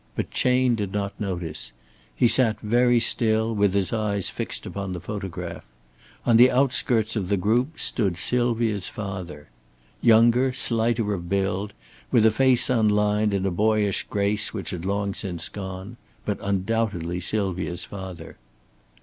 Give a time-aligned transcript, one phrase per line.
[0.15, 1.71] But Chayne did not notice.
[2.15, 5.63] He sat very still, with his eyes fixed upon the photograph.
[6.25, 9.49] On the outskirts of the group stood Sylvia's father.
[10.01, 11.73] Younger, slighter of build,
[12.09, 17.19] with a face unlined and a boyish grace which had long since gone but undoubtedly
[17.19, 18.37] Sylvia's father.